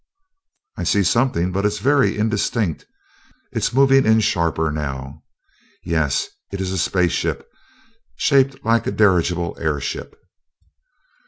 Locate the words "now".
4.71-5.21